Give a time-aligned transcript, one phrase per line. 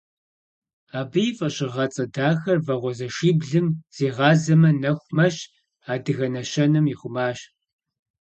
[0.99, 5.37] Абы и фӏэщыгъэцӏэ дахэр «Вагъуэзэшиблым зигъазэмэ, нэху мэщ»
[5.93, 7.39] адыгэ нэщэнэм ихъумащ.